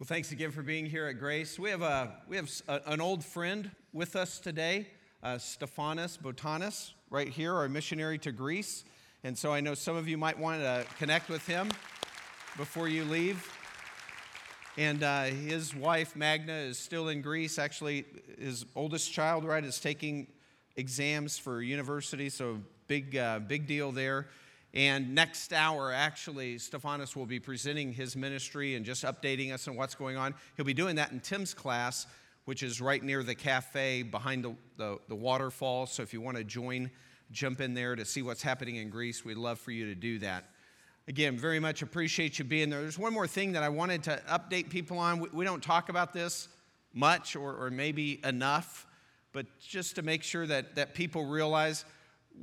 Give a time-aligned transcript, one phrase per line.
[0.00, 1.58] Well, thanks again for being here at Grace.
[1.58, 4.86] We have, a, we have a, an old friend with us today,
[5.22, 8.84] uh, Stephanos Botanis, right here, our missionary to Greece.
[9.24, 11.68] And so I know some of you might want to connect with him
[12.56, 13.46] before you leave.
[14.78, 17.58] And uh, his wife, Magna, is still in Greece.
[17.58, 18.06] Actually,
[18.38, 20.28] his oldest child, right, is taking
[20.76, 24.28] exams for university, so big, uh, big deal there.
[24.72, 29.74] And next hour, actually, Stephanos will be presenting his ministry and just updating us on
[29.74, 30.34] what's going on.
[30.56, 32.06] He'll be doing that in Tim's class,
[32.44, 35.86] which is right near the cafe behind the, the, the waterfall.
[35.86, 36.90] So if you want to join,
[37.32, 40.20] jump in there to see what's happening in Greece, we'd love for you to do
[40.20, 40.50] that.
[41.08, 42.82] Again, very much appreciate you being there.
[42.82, 45.18] There's one more thing that I wanted to update people on.
[45.18, 46.48] We, we don't talk about this
[46.94, 48.86] much or, or maybe enough,
[49.32, 51.84] but just to make sure that, that people realize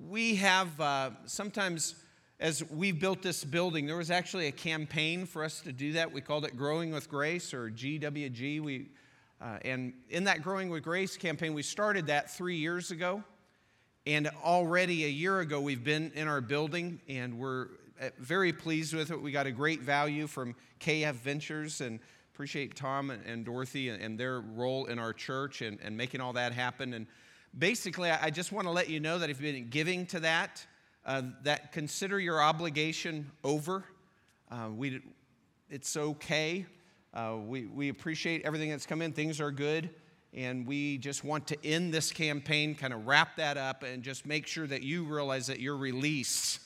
[0.09, 1.95] we have uh, sometimes
[2.39, 6.11] as we built this building, there was actually a campaign for us to do that.
[6.11, 8.61] We called it Growing with Grace or GWG.
[8.61, 8.89] We,
[9.41, 13.23] uh, and in that Growing with Grace campaign, we started that three years ago.
[14.05, 18.93] And already a year ago, we've been in our building and we're uh, very pleased
[18.93, 19.19] with it.
[19.19, 21.99] We got a great value from KF Ventures and
[22.33, 26.53] appreciate Tom and Dorothy and their role in our church and, and making all that
[26.53, 26.93] happen.
[26.93, 27.07] And
[27.57, 30.65] basically, I just want to let you know that if you've been giving to that,
[31.07, 33.85] uh, that consider your obligation over.
[34.51, 35.01] Uh, we,
[35.69, 36.65] it's okay.
[37.13, 39.13] Uh, we, we appreciate everything that's come in.
[39.13, 39.89] Things are good.
[40.33, 44.25] And we just want to end this campaign, kind of wrap that up, and just
[44.25, 46.59] make sure that you realize that your release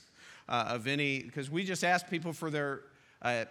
[0.50, 2.81] uh, of any, because we just ask people for their,
[3.22, 3.45] uh,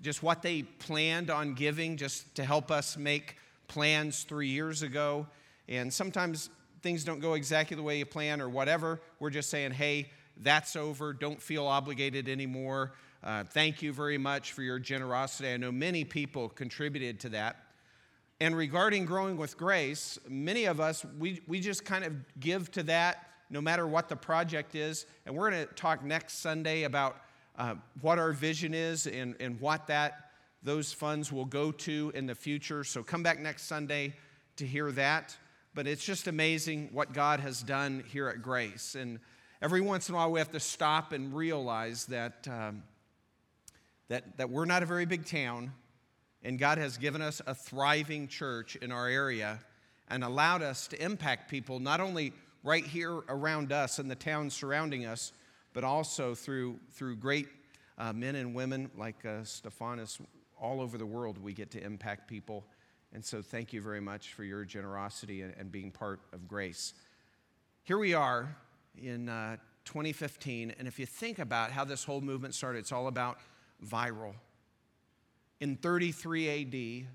[0.00, 3.36] just what they planned on giving, just to help us make
[3.68, 5.26] plans three years ago.
[5.68, 6.48] And sometimes
[6.80, 9.00] things don't go exactly the way you plan or whatever.
[9.20, 10.10] We're just saying, hey,
[10.42, 11.12] that's over.
[11.12, 12.92] Don't feel obligated anymore.
[13.22, 15.52] Uh, thank you very much for your generosity.
[15.52, 17.56] I know many people contributed to that.
[18.40, 22.82] And regarding growing with grace, many of us, we, we just kind of give to
[22.84, 25.06] that no matter what the project is.
[25.26, 27.16] And we're going to talk next Sunday about
[27.56, 30.32] uh, what our vision is and, and what that
[30.62, 32.84] those funds will go to in the future.
[32.84, 34.14] So come back next Sunday
[34.56, 35.36] to hear that.
[35.74, 38.94] But it's just amazing what God has done here at Grace.
[38.94, 39.18] And
[39.62, 42.82] every once in a while we have to stop and realize that, um,
[44.08, 45.72] that, that we're not a very big town,
[46.42, 49.60] and God has given us a thriving church in our area
[50.08, 52.32] and allowed us to impact people not only
[52.64, 55.32] right here around us and the towns surrounding us,
[55.72, 57.46] but also through, through great
[57.98, 60.18] uh, men and women like uh, Stephanos
[60.60, 61.38] all over the world.
[61.38, 62.64] We get to impact people.
[63.14, 66.94] And so, thank you very much for your generosity and, and being part of grace.
[67.84, 68.56] Here we are
[68.96, 70.74] in uh, 2015.
[70.78, 73.38] And if you think about how this whole movement started, it's all about
[73.84, 74.34] viral.
[75.60, 77.08] In 33 AD,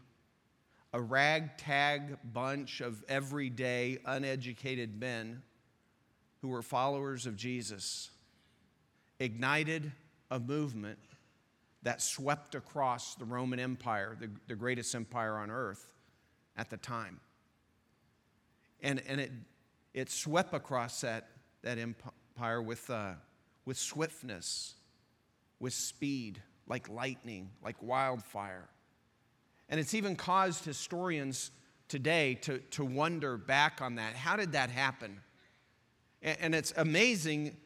[0.93, 5.41] a ragtag bunch of everyday, uneducated men
[6.41, 8.09] who were followers of Jesus
[9.19, 9.91] ignited
[10.31, 10.99] a movement
[11.83, 15.93] that swept across the Roman Empire, the, the greatest empire on earth
[16.55, 17.19] at the time.
[18.81, 19.31] And, and it,
[19.93, 21.29] it swept across that
[21.63, 23.13] that empire with, uh,
[23.65, 24.75] with swiftness,
[25.59, 28.67] with speed, like lightning, like wildfire.
[29.69, 31.51] And it's even caused historians
[31.87, 34.15] today to, to wonder back on that.
[34.15, 35.19] How did that happen?
[36.21, 37.57] And, and it's amazing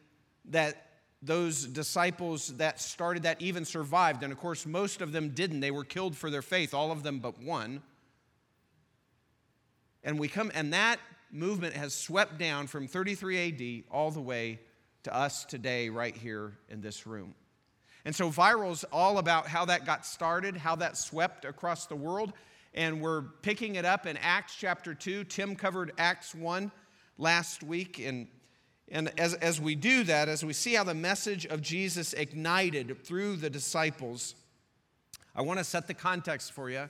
[0.46, 0.86] that
[1.22, 4.24] those disciples that started that even survived.
[4.24, 5.60] And of course, most of them didn't.
[5.60, 7.82] They were killed for their faith, all of them but one.
[10.02, 10.98] And we come, and that
[11.32, 14.60] movement has swept down from 33 AD all the way
[15.04, 17.34] to us today, right here in this room.
[18.04, 21.96] And so, viral is all about how that got started, how that swept across the
[21.96, 22.32] world.
[22.74, 25.24] And we're picking it up in Acts chapter 2.
[25.24, 26.72] Tim covered Acts 1
[27.18, 27.98] last week.
[27.98, 28.28] And,
[28.90, 33.04] and as, as we do that, as we see how the message of Jesus ignited
[33.04, 34.34] through the disciples,
[35.34, 36.88] I want to set the context for you.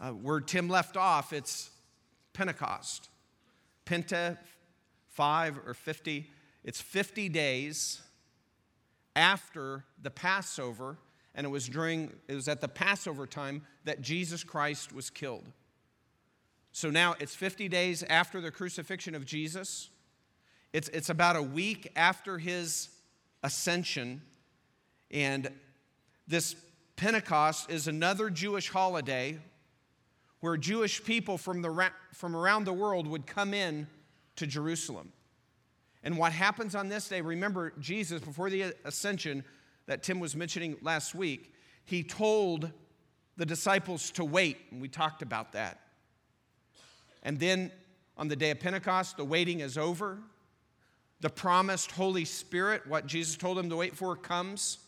[0.00, 1.70] Uh, where Tim left off, it's
[2.32, 3.08] Pentecost.
[3.88, 4.36] Penta,
[5.08, 6.28] five or 50,
[6.62, 8.02] it's 50 days
[9.16, 10.98] after the Passover,
[11.34, 15.46] and it was during, it was at the Passover time that Jesus Christ was killed.
[16.72, 19.88] So now it's 50 days after the crucifixion of Jesus.
[20.72, 22.90] It's, it's about a week after his
[23.42, 24.20] ascension.
[25.10, 25.50] And
[26.26, 26.54] this
[26.96, 29.38] Pentecost is another Jewish holiday
[30.40, 33.86] where Jewish people from, the, from around the world would come in
[34.36, 35.12] to Jerusalem.
[36.02, 39.44] And what happens on this day, remember Jesus, before the ascension
[39.86, 41.52] that Tim was mentioning last week,
[41.84, 42.70] he told
[43.36, 45.80] the disciples to wait, and we talked about that.
[47.22, 47.72] And then
[48.16, 50.18] on the day of Pentecost, the waiting is over.
[51.20, 54.78] The promised Holy Spirit, what Jesus told them to wait for, comes.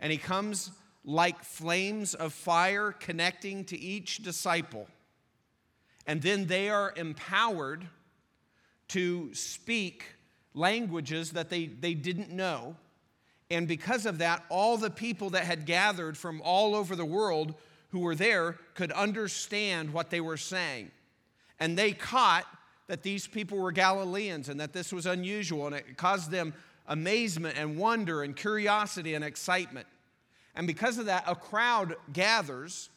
[0.00, 0.70] And he comes
[1.04, 4.86] like flames of fire connecting to each disciple.
[6.06, 7.86] And then they are empowered
[8.88, 10.04] to speak
[10.54, 12.76] languages that they, they didn't know.
[13.50, 17.54] And because of that, all the people that had gathered from all over the world
[17.90, 20.90] who were there could understand what they were saying.
[21.58, 22.46] And they caught
[22.86, 26.54] that these people were Galileans and that this was unusual, and it caused them
[26.86, 29.86] amazement and wonder and curiosity and excitement.
[30.60, 32.90] And because of that, a crowd gathers,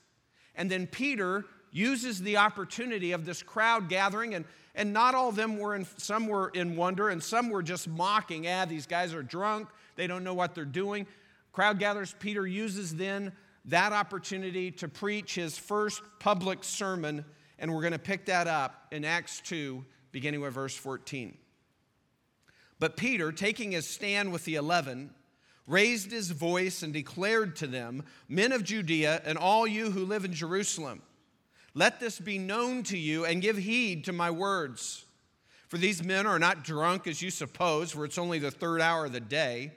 [0.54, 4.44] and then Peter uses the opportunity of this crowd gathering, and,
[4.76, 7.88] and not all of them were in, some were in wonder, and some were just
[7.88, 11.08] mocking, ah, these guys are drunk, they don't know what they're doing.
[11.54, 13.32] Crowd gathers, Peter uses then
[13.64, 17.24] that opportunity to preach his first public sermon,
[17.60, 21.38] and we're going to pick that up in Acts 2, beginning with verse 14.
[22.78, 25.12] But Peter, taking his stand with the eleven,
[25.68, 30.26] raised his voice and declared to them, Men of Judea, and all you who live
[30.26, 31.02] in Jerusalem,
[31.74, 35.06] let this be known to you, and give heed to my words.
[35.70, 39.06] For these men are not drunk as you suppose, for it's only the third hour
[39.06, 39.72] of the day.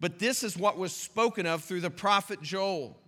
[0.00, 2.98] But this is what was spoken of through the prophet Joel.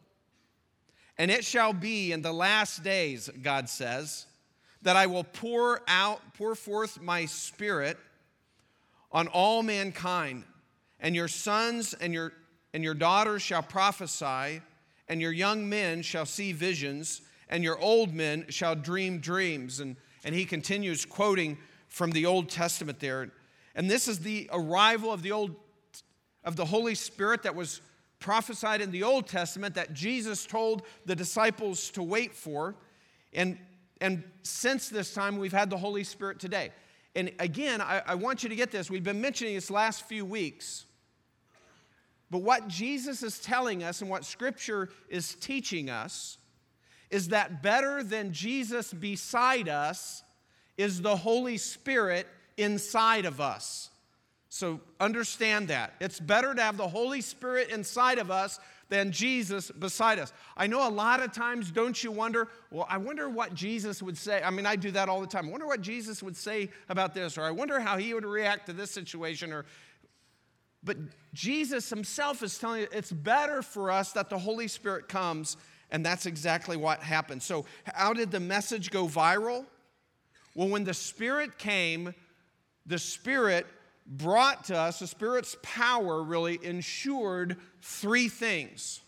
[1.19, 4.27] And it shall be in the last days, God says,
[4.83, 7.99] that I will pour out, pour forth my spirit
[9.13, 10.45] on all mankind,
[11.05, 12.33] and your sons and your,
[12.73, 14.63] and your daughters shall prophesy,
[15.07, 17.21] and your young men shall see visions,
[17.51, 19.81] and your old men shall dream dreams.
[19.81, 21.59] And, and he continues quoting
[21.89, 23.31] from the Old Testament there.
[23.75, 25.55] And this is the arrival of the Old
[26.43, 27.81] of the Holy Spirit that was
[28.19, 32.75] prophesied in the Old Testament that Jesus told the disciples to wait for.
[33.33, 33.59] And,
[34.01, 36.71] and since this time, we've had the Holy Spirit today.
[37.15, 38.91] And again, I, I want you to get this.
[38.91, 40.85] We've been mentioning this last few weeks.
[42.35, 46.37] But what Jesus is telling us and what Scripture is teaching us
[47.09, 50.25] is that better than Jesus beside us
[50.77, 52.27] is the Holy Spirit
[52.57, 53.89] inside of us.
[54.49, 55.95] So understand that.
[56.01, 58.59] It's better to have the Holy Spirit inside of us
[58.89, 60.33] than Jesus beside us.
[60.57, 64.19] I know a lot of times, don't you wonder, well, I wonder what Jesus would
[64.19, 64.43] say.
[64.43, 65.47] I mean, I do that all the time.
[65.47, 68.67] I wonder what Jesus would say about this, or I wonder how he would react
[68.67, 69.67] to this situation, or
[70.85, 70.97] but
[71.33, 75.57] Jesus himself is telling you it's better for us that the Holy Spirit comes,
[75.91, 77.43] and that's exactly what happened.
[77.43, 79.65] So, how did the message go viral?
[80.55, 82.15] Well, when the Spirit came,
[82.87, 83.67] the Spirit
[84.07, 89.01] brought to us, the Spirit's power really ensured three things.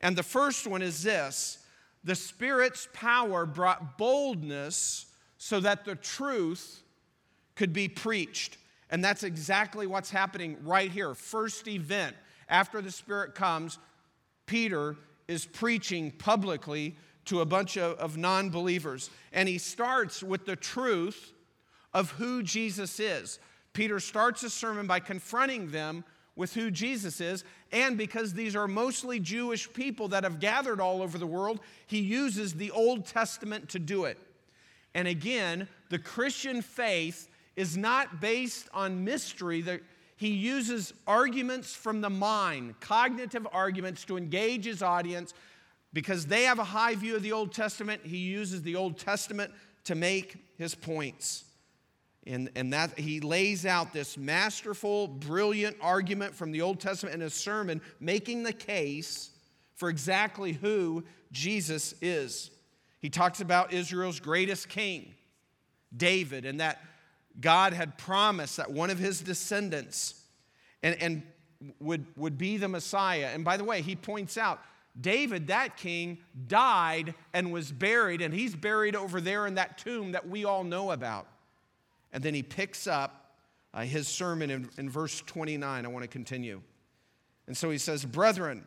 [0.00, 1.58] And the first one is this
[2.04, 5.06] the Spirit's power brought boldness
[5.38, 6.82] so that the truth
[7.56, 8.58] could be preached.
[8.90, 11.14] And that's exactly what's happening right here.
[11.14, 12.16] First event
[12.48, 13.78] after the Spirit comes,
[14.46, 14.96] Peter
[15.26, 19.10] is preaching publicly to a bunch of, of non believers.
[19.32, 21.32] And he starts with the truth
[21.92, 23.38] of who Jesus is.
[23.72, 26.04] Peter starts his sermon by confronting them
[26.36, 27.44] with who Jesus is.
[27.72, 31.98] And because these are mostly Jewish people that have gathered all over the world, he
[31.98, 34.18] uses the Old Testament to do it.
[34.94, 39.62] And again, the Christian faith is not based on mystery.
[39.62, 39.80] That
[40.16, 45.34] He uses arguments from the mind, cognitive arguments, to engage his audience.
[45.92, 49.50] Because they have a high view of the Old Testament, he uses the Old Testament
[49.84, 51.44] to make his points.
[52.26, 57.22] And, and that he lays out this masterful, brilliant argument from the Old Testament in
[57.22, 59.30] a sermon, making the case
[59.74, 62.50] for exactly who Jesus is.
[63.00, 65.14] He talks about Israel's greatest king,
[65.96, 66.80] David, and that
[67.40, 70.22] God had promised that one of his descendants
[70.82, 71.22] and, and
[71.80, 73.30] would, would be the Messiah.
[73.32, 74.60] And by the way, he points out
[74.98, 80.12] David, that king, died and was buried, and he's buried over there in that tomb
[80.12, 81.26] that we all know about.
[82.12, 83.34] And then he picks up
[83.74, 85.84] uh, his sermon in, in verse 29.
[85.84, 86.62] I want to continue.
[87.46, 88.66] And so he says, Brethren,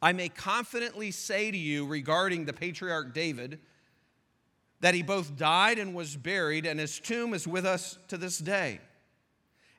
[0.00, 3.60] I may confidently say to you regarding the patriarch David
[4.82, 8.38] that he both died and was buried, and his tomb is with us to this
[8.38, 8.80] day.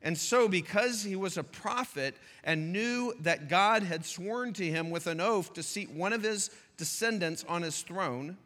[0.01, 4.89] And so, because he was a prophet and knew that God had sworn to him
[4.89, 8.37] with an oath to seat one of his descendants on his throne,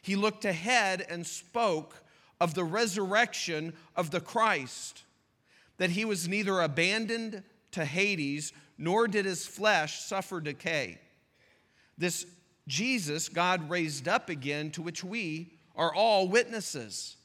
[0.00, 2.02] he looked ahead and spoke
[2.40, 5.04] of the resurrection of the Christ,
[5.76, 7.42] that he was neither abandoned
[7.72, 10.98] to Hades, nor did his flesh suffer decay.
[11.98, 12.24] This
[12.66, 17.16] Jesus God raised up again, to which we are all witnesses.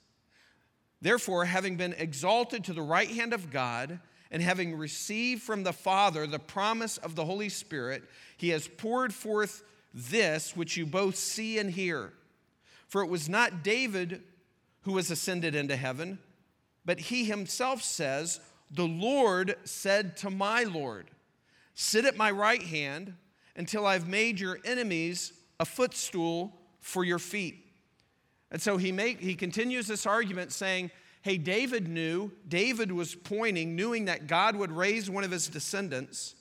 [1.01, 4.00] Therefore, having been exalted to the right hand of God,
[4.31, 8.03] and having received from the Father the promise of the Holy Spirit,
[8.38, 12.13] he has poured forth this which you both see and hear.
[12.88, 14.24] For it was not David
[14.81, 16.19] who was ascended into heaven,
[16.85, 18.39] but he himself says,
[18.71, 21.12] The Lord said to my Lord,
[21.74, 23.15] Sit at my right hand
[23.55, 27.64] until I've made your enemies a footstool for your feet.
[28.55, 30.89] And so he, make, he continues this argument saying,
[31.24, 36.35] Hey, David knew, David was pointing, knowing that God would raise one of his descendants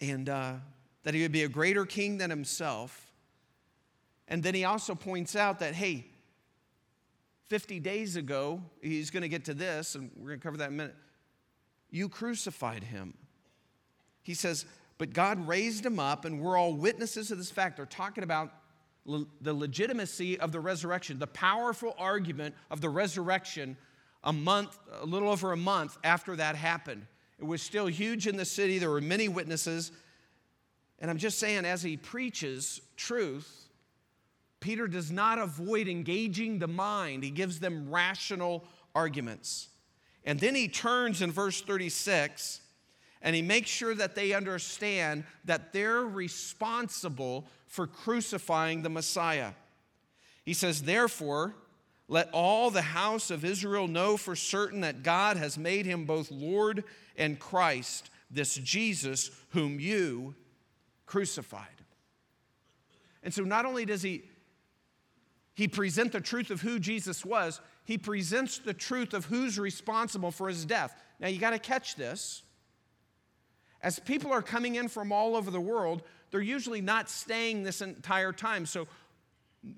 [0.00, 0.54] and uh,
[1.02, 3.12] that he would be a greater king than himself.
[4.28, 6.06] And then he also points out that, hey,
[7.48, 10.68] 50 days ago, he's going to get to this, and we're going to cover that
[10.68, 10.96] in a minute.
[11.90, 13.12] You crucified him.
[14.22, 14.64] He says,
[14.96, 17.76] but God raised him up, and we're all witnesses of this fact.
[17.76, 18.54] They're talking about
[19.06, 23.76] the legitimacy of the resurrection, the powerful argument of the resurrection
[24.22, 27.06] a month, a little over a month after that happened.
[27.38, 28.78] It was still huge in the city.
[28.78, 29.92] There were many witnesses.
[30.98, 33.68] And I'm just saying, as he preaches truth,
[34.60, 37.24] Peter does not avoid engaging the mind.
[37.24, 38.64] He gives them rational
[38.94, 39.68] arguments.
[40.24, 42.60] And then he turns in verse 36
[43.22, 49.52] and he makes sure that they understand that they're responsible for crucifying the Messiah.
[50.44, 51.54] He says, Therefore,
[52.08, 56.30] let all the house of Israel know for certain that God has made him both
[56.30, 56.84] Lord
[57.16, 60.34] and Christ, this Jesus whom you
[61.06, 61.66] crucified.
[63.22, 64.24] And so not only does he
[65.54, 70.30] he present the truth of who Jesus was, he presents the truth of who's responsible
[70.30, 70.94] for his death.
[71.18, 72.42] Now you got to catch this.
[73.82, 77.80] As people are coming in from all over the world, they're usually not staying this
[77.80, 78.66] entire time.
[78.66, 78.86] So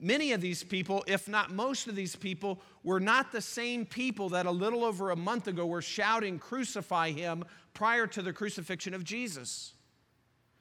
[0.01, 4.31] many of these people, if not most of these people, were not the same people
[4.31, 7.45] that a little over a month ago were shouting, Crucify him,
[7.75, 9.75] prior to the crucifixion of Jesus.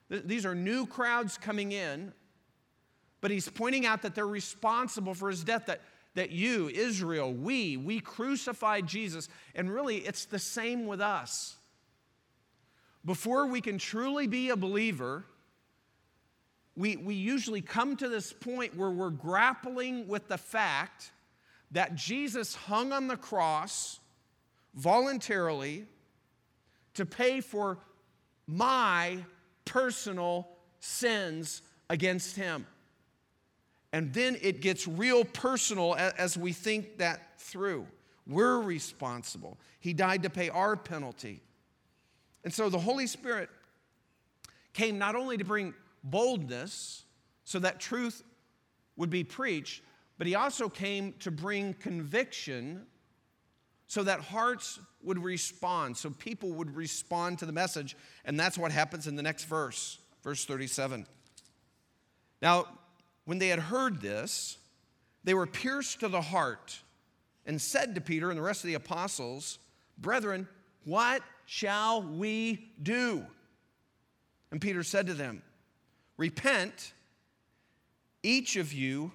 [0.10, 2.14] These are new crowds coming in,
[3.22, 5.82] but he's pointing out that they're responsible for his death, that,
[6.16, 9.30] that you, Israel, we, we crucified Jesus.
[9.56, 11.56] And really, it's the same with us.
[13.04, 15.26] Before we can truly be a believer,
[16.76, 21.12] we, we usually come to this point where we're grappling with the fact
[21.72, 24.00] that Jesus hung on the cross
[24.76, 25.86] voluntarily
[26.94, 27.78] to pay for
[28.48, 29.18] my
[29.66, 30.48] personal
[30.80, 32.66] sins against him.
[33.94, 37.88] And then it gets real personal as we think that through.
[38.28, 39.58] We're responsible.
[39.80, 41.42] He died to pay our penalty.
[42.44, 43.50] And so the Holy Spirit
[44.74, 47.04] came not only to bring boldness
[47.44, 48.24] so that truth
[48.96, 49.84] would be preached,
[50.18, 52.86] but he also came to bring conviction
[53.88, 57.98] so that hearts would respond, so people would respond to the message.
[58.24, 61.06] And that's what happens in the next verse, verse 37.
[62.42, 62.68] Now,
[63.26, 64.58] when they had heard this,
[65.24, 66.80] they were pierced to the heart
[67.46, 69.60] and said to Peter and the rest of the apostles,
[69.98, 70.48] Brethren,
[70.84, 73.26] what shall we do?
[74.52, 75.42] And Peter said to them,
[76.18, 76.94] Repent,
[78.24, 79.12] each of you,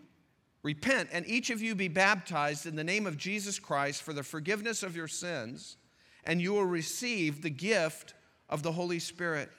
[0.63, 4.23] repent, and each of you be baptized in the name of Jesus Christ for the
[4.23, 5.77] forgiveness of your sins,
[6.25, 8.15] and you will receive the gift
[8.49, 9.51] of the Holy Spirit.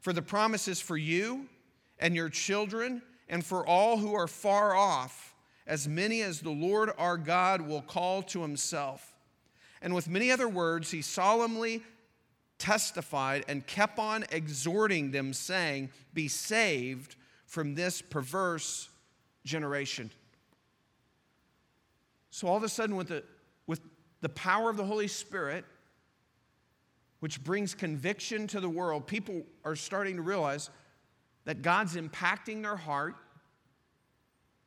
[0.00, 1.48] For the promise is for you
[1.98, 5.34] and your children, and for all who are far off,
[5.66, 9.14] as many as the Lord our God will call to himself.
[9.80, 11.82] And with many other words, he solemnly
[12.58, 17.16] testified and kept on exhorting them, saying, Be saved
[17.46, 18.88] from this perverse
[19.44, 20.10] generation.
[22.30, 23.24] So, all of a sudden, with the,
[23.66, 23.80] with
[24.20, 25.64] the power of the Holy Spirit,
[27.20, 30.70] which brings conviction to the world, people are starting to realize
[31.44, 33.14] that God's impacting their heart,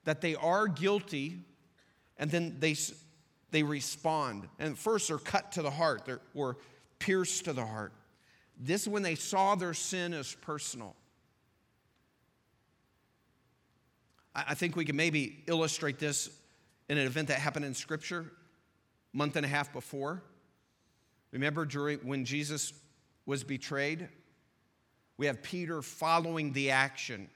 [0.03, 1.39] that they are guilty,
[2.18, 2.75] and then they,
[3.51, 4.48] they respond.
[4.60, 6.58] And first, they're cut to the heart, they're, or
[7.00, 7.93] pierced to the heart.
[8.60, 10.96] This is when they saw their sin as personal.
[14.34, 16.29] I think we can maybe illustrate this
[16.88, 18.31] in an event that happened in Scripture
[19.13, 20.24] a month and a half before.
[21.31, 22.72] Remember during when Jesus
[23.25, 24.08] was betrayed?
[25.17, 27.29] We have Peter following the action.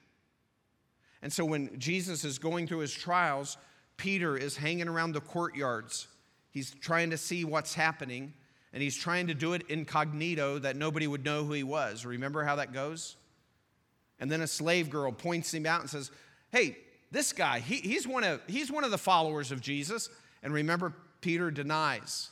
[1.21, 3.57] And so when Jesus is going through his trials,
[3.97, 6.07] Peter is hanging around the courtyards.
[6.51, 8.33] He's trying to see what's happening
[8.75, 12.05] and he's trying to do it incognito that nobody would know who he was.
[12.05, 13.15] Remember how that goes?
[14.19, 16.11] And then a slave girl points him out and says,
[16.51, 16.77] Hey,
[17.09, 20.09] this guy, he, he's, one of, he's one of the followers of Jesus.
[20.43, 22.29] And remember, Peter denies.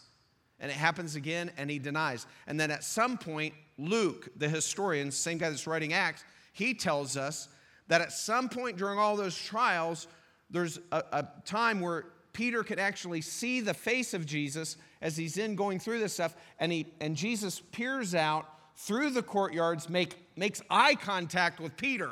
[0.60, 2.26] And it happens again, and he denies.
[2.46, 7.16] And then at some point, Luke, the historian, same guy that's writing Acts, he tells
[7.16, 7.48] us
[7.88, 10.08] that at some point during all those trials,
[10.54, 15.38] there's a, a time where Peter could actually see the face of Jesus as he's
[15.38, 20.16] in going through this stuff, and, he, and Jesus peers out through the courtyards, make,
[20.36, 22.12] makes eye contact with Peter.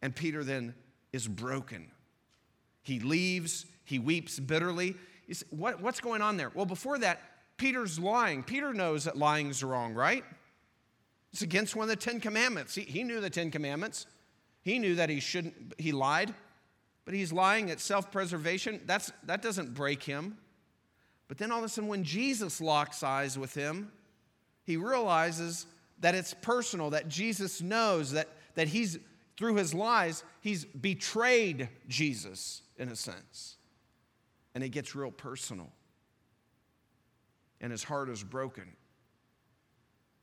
[0.00, 0.74] And Peter then
[1.12, 1.90] is broken.
[2.82, 4.96] He leaves, he weeps bitterly.
[5.30, 6.50] Say, what, what's going on there?
[6.54, 7.20] Well, before that,
[7.56, 8.42] Peter's lying.
[8.42, 10.24] Peter knows that lying's wrong, right?
[11.32, 12.74] It's against one of the Ten Commandments.
[12.74, 14.06] He, he knew the Ten Commandments.
[14.68, 16.34] He knew that he shouldn't, he lied,
[17.06, 18.82] but he's lying at self preservation.
[18.84, 20.36] That's That doesn't break him.
[21.26, 23.90] But then all of a sudden, when Jesus locks eyes with him,
[24.64, 25.64] he realizes
[26.00, 28.98] that it's personal, that Jesus knows that, that he's,
[29.38, 33.56] through his lies, he's betrayed Jesus in a sense.
[34.54, 35.72] And it gets real personal.
[37.62, 38.76] And his heart is broken.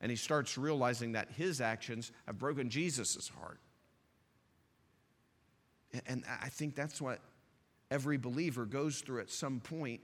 [0.02, 3.60] And he starts realizing that his actions have broken Jesus' heart.
[6.06, 7.20] And I think that's what
[7.92, 10.02] every believer goes through at some point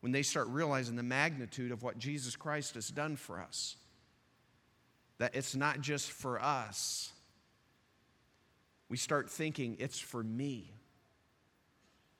[0.00, 3.76] when they start realizing the magnitude of what Jesus Christ has done for us.
[5.18, 7.12] That it's not just for us.
[8.88, 10.72] We start thinking it's for me.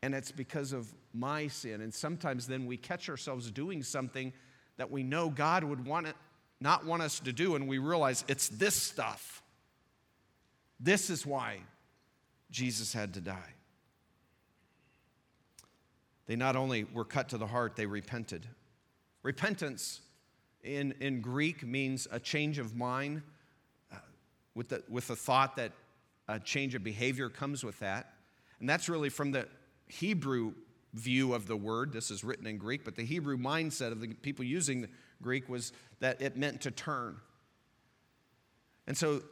[0.03, 1.81] And it's because of my sin.
[1.81, 4.33] And sometimes then we catch ourselves doing something
[4.77, 6.17] that we know God would want it,
[6.61, 9.43] not want us to do, and we realize it's this stuff.
[10.81, 11.59] This is why
[12.53, 13.55] Jesus had to die.
[16.27, 18.47] They not only were cut to the heart, they repented.
[19.25, 20.01] Repentance
[20.63, 23.23] in, in Greek means a change of mind
[23.93, 23.97] uh,
[24.55, 25.73] with, the, with the thought that
[26.29, 28.15] a change of behavior comes with that.
[28.61, 29.49] And that's really from the
[29.89, 30.53] Hebrew
[30.95, 31.93] view of the word.
[31.93, 34.89] This is written in Greek, but the Hebrew mindset of the people using the
[35.23, 37.17] Greek was that it meant to turn.
[38.87, 39.23] And so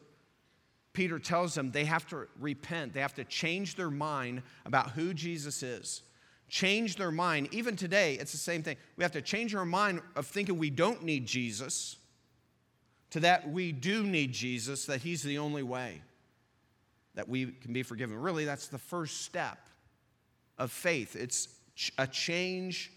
[1.01, 5.15] Peter tells them they have to repent, they have to change their mind about who
[5.15, 6.03] Jesus is.
[6.51, 7.49] Change their mind.
[7.53, 8.77] Even today, it's the same thing.
[8.99, 11.97] We have to change our mind of thinking we don't need Jesus
[13.13, 16.03] to that we do need Jesus, that He's the only way
[17.15, 18.21] that we can be forgiven.
[18.21, 19.59] Really, that's the first step
[20.59, 21.17] of faith.
[21.17, 21.49] It's
[21.97, 22.93] a change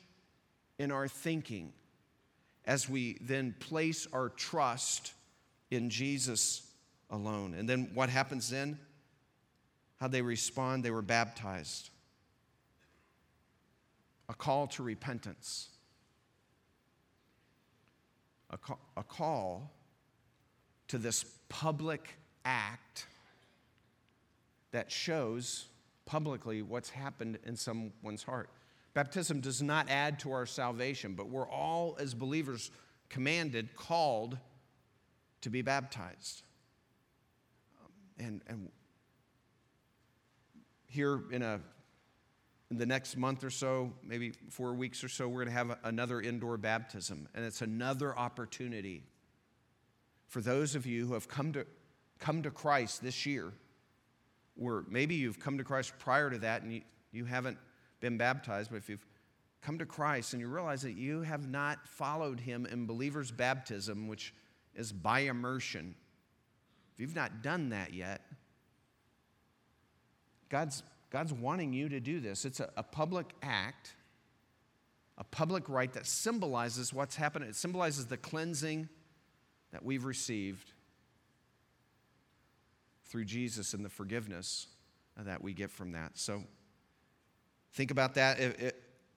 [0.77, 1.71] in our thinking
[2.65, 5.13] as we then place our trust
[5.71, 6.63] in Jesus
[7.13, 7.53] alone.
[7.53, 8.77] And then what happens then?
[10.01, 10.83] How they respond?
[10.83, 11.91] They were baptized.
[14.27, 15.69] A call to repentance.
[18.49, 19.71] A call, a call
[20.89, 23.07] to this public act
[24.71, 25.67] that shows
[26.05, 28.49] publicly what's happened in someone's heart.
[28.93, 32.71] Baptism does not add to our salvation, but we're all, as believers,
[33.09, 34.37] commanded, called
[35.41, 36.43] to be baptized.
[38.17, 38.69] And, and
[40.87, 41.59] here in, a,
[42.69, 45.77] in the next month or so, maybe four weeks or so, we're going to have
[45.83, 47.27] another indoor baptism.
[47.33, 49.03] And it's another opportunity
[50.27, 51.65] for those of you who have come to,
[52.19, 53.53] come to Christ this year,
[54.59, 57.57] or maybe you've come to Christ prior to that and you, you haven't
[57.99, 59.05] been baptized, but if you've
[59.61, 64.07] come to Christ and you realize that you have not followed him in believer's baptism,
[64.07, 64.33] which
[64.75, 65.95] is by immersion,
[66.93, 68.21] if you've not done that yet,
[70.49, 72.45] God's, God's wanting you to do this.
[72.45, 73.95] It's a, a public act,
[75.17, 77.45] a public rite that symbolizes what's happened.
[77.45, 78.89] It symbolizes the cleansing
[79.71, 80.71] that we've received
[83.05, 84.67] through Jesus and the forgiveness
[85.17, 86.11] that we get from that.
[86.13, 86.43] So
[87.73, 88.39] think about that.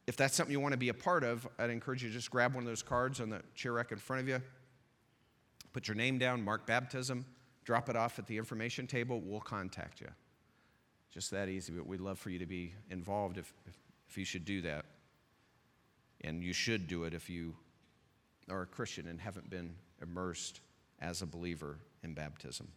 [0.06, 2.30] If that's something you want to be a part of, I'd encourage you to just
[2.30, 4.40] grab one of those cards on the chair rack in front of you.
[5.74, 7.26] Put your name down, mark baptism
[7.66, 10.08] drop it off at the information table, we'll contact you.
[11.12, 13.74] Just that easy, but we'd love for you to be involved if, if,
[14.08, 14.84] if you should do that.
[16.22, 17.54] And you should do it if you
[18.48, 20.60] are a Christian and haven't been immersed
[21.00, 22.68] as a believer in baptism.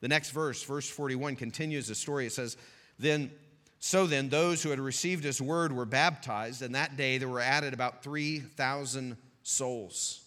[0.00, 2.26] The next verse, verse 41, continues the story.
[2.26, 2.56] It says,
[2.98, 3.32] Then,
[3.80, 7.40] so then, those who had received his word were baptized, and that day there were
[7.40, 10.22] added about 3,000 souls.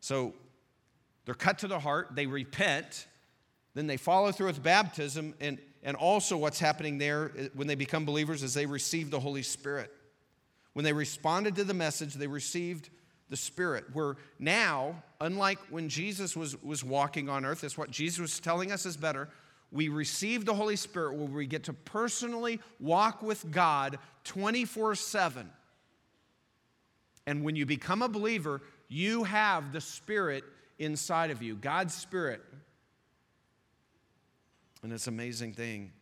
[0.00, 0.34] So
[1.24, 3.06] they're cut to the heart, they repent,
[3.74, 7.74] then they follow through with baptism, and, and also what's happening there eh, when they
[7.74, 9.90] become believers is they receive the Holy Spirit.
[10.72, 12.90] When they responded to the message, they received
[13.28, 13.84] the Spirit.
[13.94, 18.72] We're now, unlike when Jesus was, was walking on earth, that's what Jesus was telling
[18.72, 19.28] us is better.
[19.70, 25.50] We receive the Holy Spirit where we get to personally walk with God 24 7.
[27.26, 30.44] And when you become a believer, you have the Spirit
[30.78, 32.42] inside of you, God's Spirit.
[34.82, 35.92] And it's an amazing thing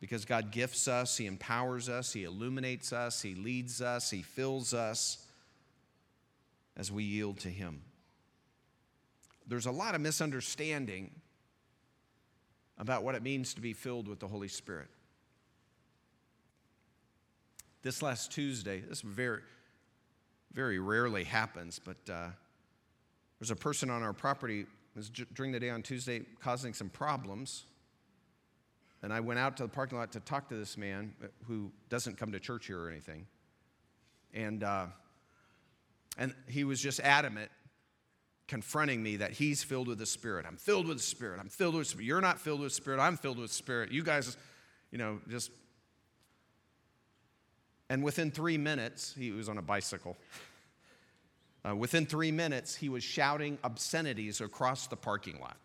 [0.00, 4.74] because God gifts us, He empowers us, He illuminates us, He leads us, He fills
[4.74, 5.24] us
[6.76, 7.82] as we yield to Him.
[9.46, 11.10] There's a lot of misunderstanding
[12.78, 14.88] about what it means to be filled with the Holy Spirit.
[17.82, 19.42] This last Tuesday, this very,
[20.52, 22.28] very rarely happens, but uh,
[23.40, 27.64] there's a person on our property was during the day on Tuesday causing some problems.
[29.02, 31.14] And I went out to the parking lot to talk to this man
[31.46, 33.26] who doesn't come to church here or anything.
[34.34, 34.86] And, uh,
[36.18, 37.50] and he was just adamant,
[38.46, 40.44] confronting me that he's filled with the Spirit.
[40.46, 41.40] I'm filled with the Spirit.
[41.40, 42.06] I'm filled with the Spirit.
[42.06, 43.00] You're not filled with the Spirit.
[43.00, 43.90] I'm filled with the Spirit.
[43.90, 44.36] You guys,
[44.90, 45.50] you know, just.
[47.88, 50.16] And within three minutes, he was on a bicycle.
[51.68, 55.56] Uh, within three minutes, he was shouting obscenities across the parking lot.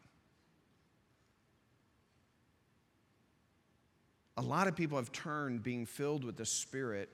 [4.38, 7.10] A lot of people have turned being filled with the Spirit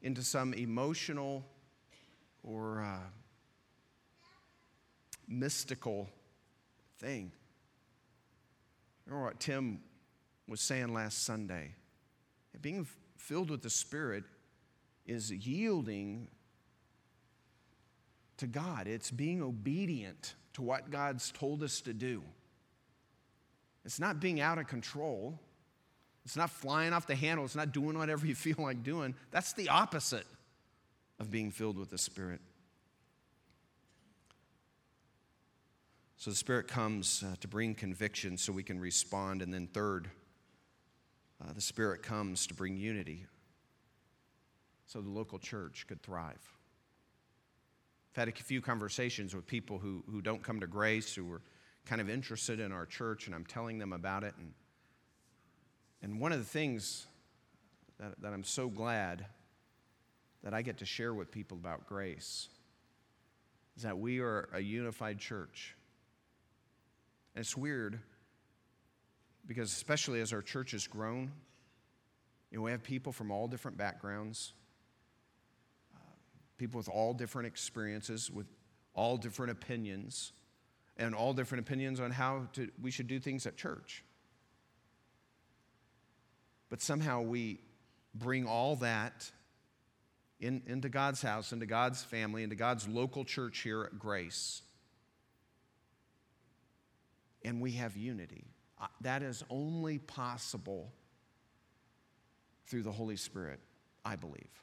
[0.00, 1.44] into some emotional
[2.42, 2.98] or uh,
[5.28, 6.08] mystical
[6.98, 7.30] thing.
[9.06, 9.80] Remember what Tim
[10.48, 11.74] was saying last Sunday?
[12.62, 12.86] Being
[13.18, 14.24] filled with the Spirit
[15.06, 16.28] is yielding
[18.38, 22.22] to God, it's being obedient to what God's told us to do.
[23.84, 25.38] It's not being out of control.
[26.24, 27.44] It's not flying off the handle.
[27.44, 29.14] It's not doing whatever you feel like doing.
[29.30, 30.26] That's the opposite
[31.18, 32.40] of being filled with the Spirit.
[36.16, 39.42] So the Spirit comes uh, to bring conviction so we can respond.
[39.42, 40.08] And then, third,
[41.42, 43.26] uh, the Spirit comes to bring unity
[44.86, 46.53] so the local church could thrive.
[48.14, 51.40] I've had a few conversations with people who, who don't come to grace, who are
[51.84, 54.34] kind of interested in our church, and I'm telling them about it.
[54.38, 54.52] And,
[56.00, 57.06] and one of the things
[57.98, 59.26] that, that I'm so glad
[60.44, 62.48] that I get to share with people about grace
[63.76, 65.74] is that we are a unified church.
[67.34, 67.98] And it's weird
[69.44, 71.32] because, especially as our church has grown,
[72.52, 74.52] you know, we have people from all different backgrounds
[76.58, 78.46] people with all different experiences, with
[78.94, 80.32] all different opinions,
[80.96, 84.04] and all different opinions on how to, we should do things at church.
[86.70, 87.60] But somehow we
[88.14, 89.30] bring all that
[90.40, 94.62] in, into God's house, into God's family, into God's local church here at Grace.
[97.44, 98.44] And we have unity.
[99.00, 100.92] That is only possible
[102.66, 103.60] through the Holy Spirit,
[104.04, 104.62] I believe.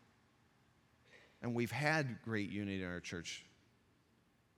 [1.41, 3.43] And we've had great unity in our church.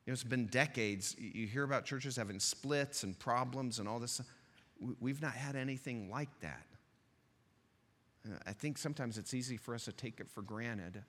[0.05, 1.15] You know, it's been decades.
[1.17, 4.21] You hear about churches having splits and problems and all this.
[4.99, 6.65] We've not had anything like that.
[8.25, 11.03] Uh, I think sometimes it's easy for us to take it for granted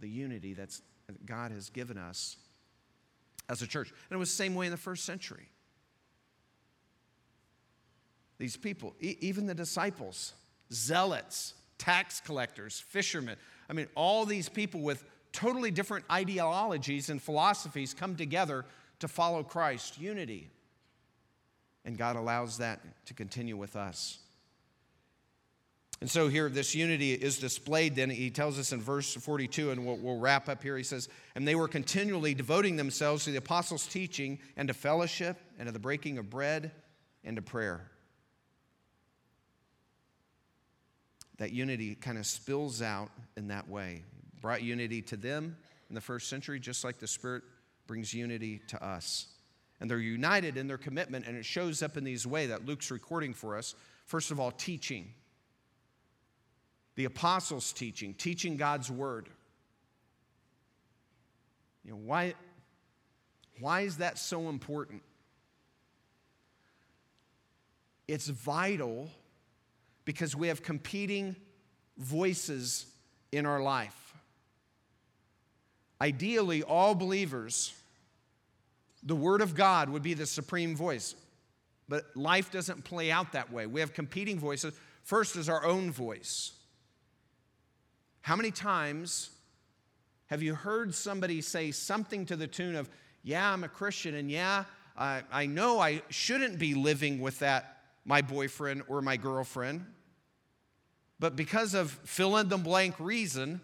[0.00, 0.80] the unity that
[1.24, 2.36] God has given us
[3.48, 3.90] as a church.
[3.90, 5.48] And it was the same way in the first century.
[8.38, 10.32] These people, even the disciples,
[10.72, 13.36] zealots, tax collectors, fishermen,
[13.72, 18.66] I mean, all these people with totally different ideologies and philosophies come together
[18.98, 20.50] to follow Christ, unity.
[21.86, 24.18] And God allows that to continue with us.
[26.02, 27.96] And so here, this unity is displayed.
[27.96, 30.76] Then he tells us in verse 42, and we'll, we'll, wrap up here.
[30.76, 35.38] He says, And they were continually devoting themselves to the apostles' teaching and to fellowship
[35.58, 36.72] and to the breaking of bread
[37.24, 37.88] and to prayer.
[41.42, 44.04] That unity kind of spills out in that way.
[44.40, 45.56] Brought unity to them
[45.88, 47.42] in the first century, just like the Spirit
[47.88, 49.26] brings unity to us.
[49.80, 52.92] And they're united in their commitment, and it shows up in these ways that Luke's
[52.92, 53.74] recording for us.
[54.06, 55.12] First of all, teaching.
[56.94, 59.28] The apostles' teaching, teaching God's word.
[61.84, 62.34] You know, why,
[63.58, 65.02] why is that so important?
[68.06, 69.10] It's vital
[70.04, 71.36] because we have competing
[71.96, 72.86] voices
[73.30, 74.14] in our life.
[76.00, 77.72] Ideally, all believers,
[79.02, 81.14] the Word of God would be the supreme voice.
[81.88, 83.66] But life doesn't play out that way.
[83.66, 84.74] We have competing voices.
[85.02, 86.52] First is our own voice.
[88.22, 89.30] How many times
[90.26, 92.88] Have you heard somebody say something to the tune of,
[93.22, 94.64] Yeah, I'm a Christian, and yeah,
[94.96, 97.71] I, I know I shouldn't be living with that,
[98.04, 99.84] my boyfriend or my girlfriend,
[101.18, 103.60] but because of fill in the blank reason,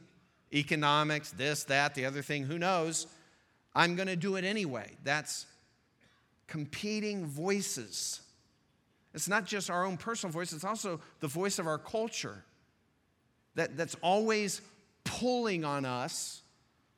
[0.53, 3.07] economics, this, that, the other thing, who knows,
[3.75, 4.97] I'm going to do it anyway.
[5.05, 5.47] That's
[6.47, 8.21] competing voices.
[9.15, 12.45] It's not just our own personal voice, it's also the voice of our culture
[13.55, 14.61] that, that's always
[15.05, 16.43] pulling on us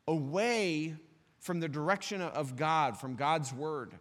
[0.07, 0.95] away
[1.39, 3.93] from the direction of God, from God's word.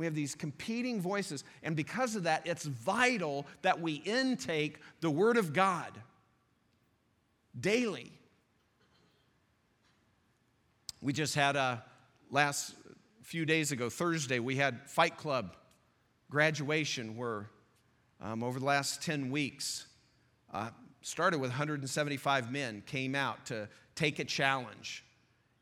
[0.00, 5.10] We have these competing voices, and because of that, it's vital that we intake the
[5.10, 5.92] Word of God
[7.60, 8.10] daily.
[11.02, 11.84] We just had a
[12.30, 12.76] last
[13.24, 15.54] few days ago, Thursday, we had Fight Club
[16.30, 17.50] graduation where
[18.22, 19.86] um, over the last 10 weeks,
[20.50, 20.70] uh,
[21.02, 25.04] started with 175 men, came out to take a challenge,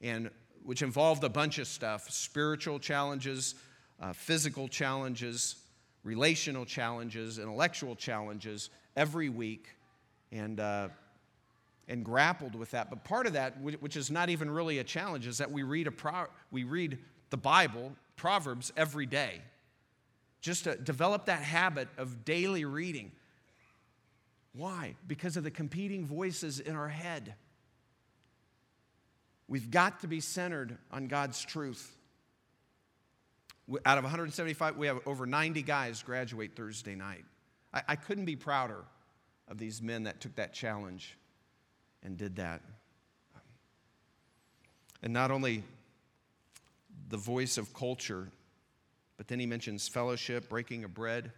[0.00, 0.30] and
[0.62, 3.56] which involved a bunch of stuff spiritual challenges,
[4.00, 5.56] uh, physical challenges,
[6.04, 9.68] relational challenges, intellectual challenges every week.
[10.30, 10.88] And uh,
[11.88, 12.90] and grappled with that.
[12.90, 15.86] But part of that, which is not even really a challenge, is that we read,
[15.86, 16.98] a pro- we read
[17.30, 19.40] the Bible, Proverbs, every day.
[20.40, 23.10] Just to develop that habit of daily reading.
[24.52, 24.94] Why?
[25.06, 27.34] Because of the competing voices in our head.
[29.48, 31.96] We've got to be centered on God's truth.
[33.84, 37.24] Out of 175, we have over 90 guys graduate Thursday night.
[37.72, 38.84] I, I couldn't be prouder
[39.46, 41.16] of these men that took that challenge
[42.02, 42.62] and did that.
[45.02, 45.62] And not only
[47.08, 48.28] the voice of culture,
[49.16, 51.32] but then he mentions fellowship, breaking of bread,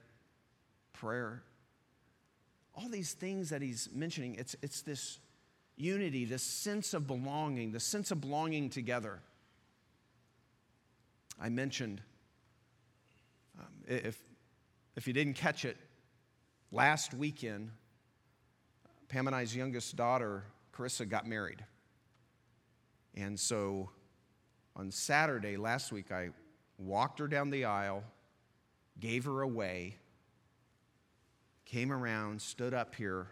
[0.92, 1.42] prayer.
[2.74, 5.18] All these things that he's mentioning, it's, it's this
[5.76, 9.20] unity, this sense of belonging, the sense of belonging together.
[11.40, 12.02] I mentioned,
[13.60, 14.18] um, if,
[14.96, 15.76] if you didn't catch it,
[16.72, 17.70] last weekend,
[19.08, 20.44] Pam and I's youngest daughter,
[20.74, 21.64] Carissa, got married.
[23.14, 23.90] And so
[24.76, 26.30] on Saturday last week, I
[26.78, 28.04] walked her down the aisle,
[28.98, 29.96] gave her away,
[31.64, 33.28] came around, stood up here,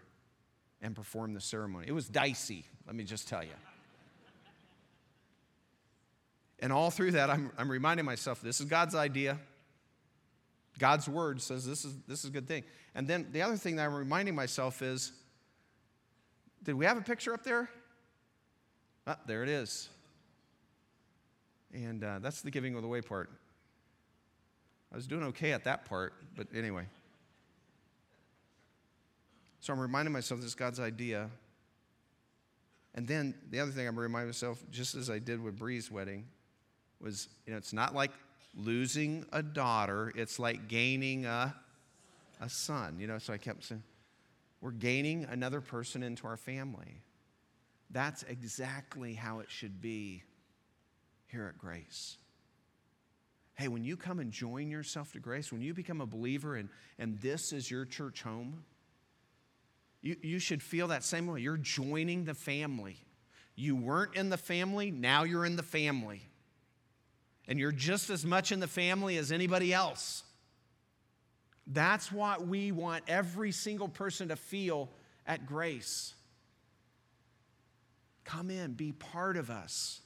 [0.81, 1.85] and performed the ceremony.
[1.87, 3.49] It was dicey, let me just tell you.
[6.61, 9.39] And all through that, I'm, I'm reminding myself this is God's idea.
[10.79, 12.63] God's word says this is, this is a good thing.
[12.95, 15.11] And then the other thing that I'm reminding myself is
[16.63, 17.69] did we have a picture up there?
[19.05, 19.89] Ah, there it is.
[21.73, 23.29] And uh, that's the giving of the way part.
[24.91, 26.85] I was doing okay at that part, but anyway.
[29.59, 31.29] So I'm reminding myself this is God's idea.
[32.95, 36.25] And then the other thing I'm reminding myself, just as I did with Bree's wedding,
[36.99, 38.11] was you know, it's not like
[38.55, 41.55] losing a daughter, it's like gaining a,
[42.41, 42.97] a son.
[42.99, 43.83] You know, so I kept saying,
[44.61, 47.01] we're gaining another person into our family.
[47.89, 50.23] That's exactly how it should be
[51.27, 52.17] here at Grace.
[53.55, 56.69] Hey, when you come and join yourself to Grace, when you become a believer and,
[56.97, 58.63] and this is your church home,
[60.01, 61.41] you, you should feel that same way.
[61.41, 62.97] You're joining the family.
[63.55, 66.21] You weren't in the family, now you're in the family.
[67.49, 70.23] And you're just as much in the family as anybody else.
[71.65, 74.89] That's what we want every single person to feel
[75.25, 76.13] at grace.
[78.23, 80.01] Come in, be part of us,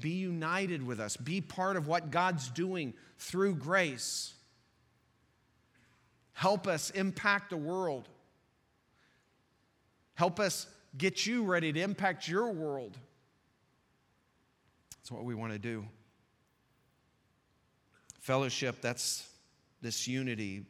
[0.00, 4.32] be united with us, be part of what God's doing through grace.
[6.32, 8.08] Help us impact the world.
[10.14, 10.66] Help us
[10.96, 12.96] get you ready to impact your world.
[14.96, 15.84] That's what we want to do.
[18.26, 19.24] Fellowship, that's
[19.82, 20.64] this unity,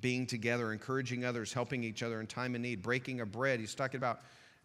[0.00, 3.60] being together, encouraging others, helping each other in time of need, breaking of bread.
[3.60, 4.20] He's talking about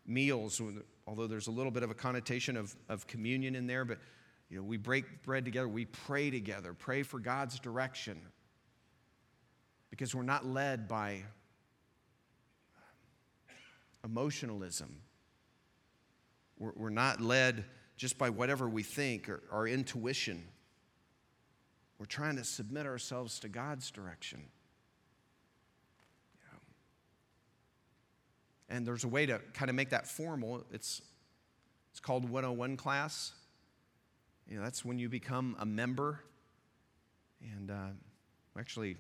[0.08, 0.62] meals,
[1.06, 3.98] although there's a little bit of a connotation of, of communion in there, but
[4.50, 8.22] you know, we break bread together, we pray together, pray for God's direction.
[9.90, 11.24] Because we're not led by
[14.06, 15.02] emotionalism.
[16.58, 17.66] We're, we're not led
[17.98, 20.42] just by whatever we think or our intuition.
[22.00, 24.44] We're trying to submit ourselves to God's direction.
[28.70, 30.64] And there's a way to kind of make that formal.
[30.72, 31.02] It's,
[31.92, 33.34] it's called 101 class.
[34.48, 36.22] You know, that's when you become a member.
[37.42, 37.90] And uh,
[38.58, 38.96] actually,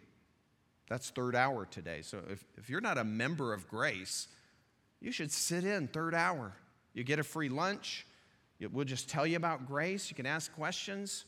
[0.89, 2.01] that's third hour today.
[2.01, 4.27] So if, if you're not a member of Grace,
[4.99, 6.53] you should sit in third hour.
[6.93, 8.07] You get a free lunch,
[8.67, 10.09] We'll just tell you about grace.
[10.09, 11.23] You can ask questions.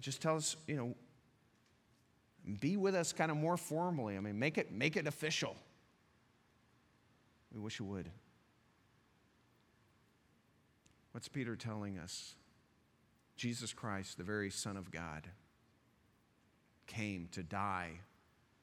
[0.00, 0.94] Just tell us, you know,
[2.60, 4.16] be with us kind of more formally.
[4.16, 5.56] I mean, make it, make it official.
[7.52, 8.08] We wish you would.
[11.12, 12.34] What's Peter telling us?
[13.36, 15.28] Jesus Christ, the very Son of God,
[16.86, 18.00] came to die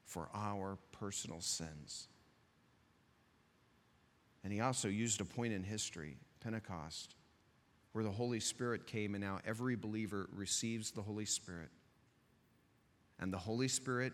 [0.04, 2.08] for our personal sins.
[4.44, 7.16] And he also used a point in history, Pentecost,
[7.96, 11.70] where the Holy Spirit came, and now every believer receives the Holy Spirit.
[13.22, 14.12] And the Holy Spirit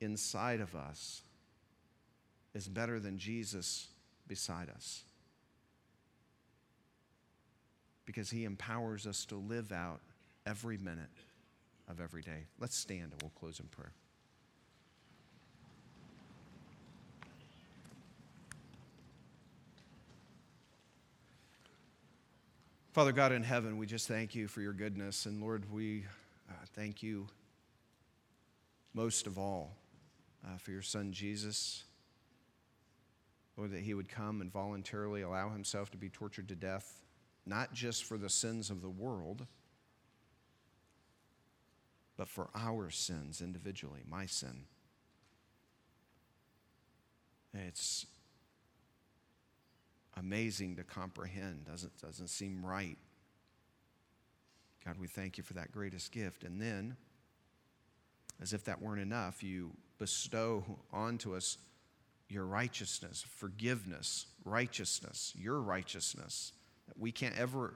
[0.00, 1.22] inside of us
[2.54, 3.88] is better than Jesus
[4.28, 5.02] beside us
[8.04, 9.98] because he empowers us to live out
[10.46, 11.08] every minute
[11.88, 12.44] of every day.
[12.60, 13.94] Let's stand and we'll close in prayer.
[22.94, 25.26] Father God in heaven, we just thank you for your goodness.
[25.26, 26.04] And Lord, we
[26.48, 27.26] uh, thank you
[28.94, 29.74] most of all
[30.46, 31.82] uh, for your son Jesus.
[33.56, 37.02] Lord, that he would come and voluntarily allow himself to be tortured to death,
[37.44, 39.44] not just for the sins of the world,
[42.16, 44.66] but for our sins individually, my sin.
[47.52, 48.06] It's
[50.16, 52.98] amazing to comprehend, doesn't, doesn't seem right.
[54.84, 56.44] God, we thank you for that greatest gift.
[56.44, 56.96] And then,
[58.40, 61.56] as if that weren't enough, you bestow onto us
[62.28, 66.52] your righteousness, forgiveness, righteousness, your righteousness
[66.88, 67.74] that we can't ever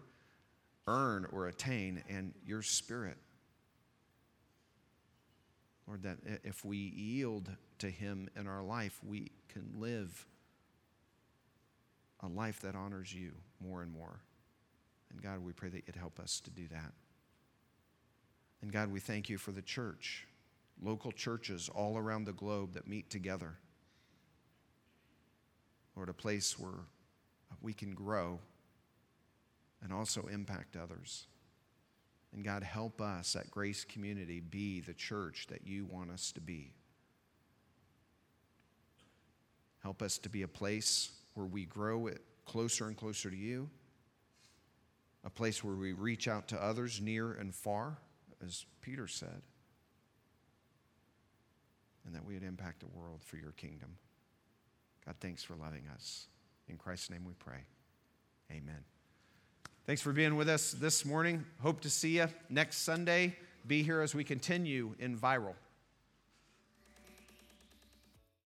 [0.87, 3.18] earn or attain, and your spirit.
[5.87, 10.27] Lord, that if we yield to Him in our life, we can live
[12.22, 14.20] a life that honors you more and more.
[15.11, 16.92] And God, we pray that you'd help us to do that.
[18.61, 20.26] And God, we thank you for the church,
[20.83, 23.54] local churches all around the globe that meet together.
[25.96, 26.85] Lord, a place where
[27.62, 28.38] we can grow
[29.83, 31.26] and also impact others.
[32.35, 36.40] And God, help us at Grace Community be the church that you want us to
[36.40, 36.72] be.
[39.83, 43.70] Help us to be a place where we grow it closer and closer to you,
[45.24, 47.96] a place where we reach out to others near and far,
[48.44, 49.42] as Peter said,
[52.05, 53.96] and that we would impact the world for your kingdom.
[55.07, 56.27] God, thanks for loving us.
[56.68, 57.61] In Christ's name we pray.
[58.51, 58.83] Amen.
[59.87, 61.44] Thanks for being with us this morning.
[61.62, 63.37] Hope to see you next Sunday.
[63.66, 65.55] Be here as we continue in viral.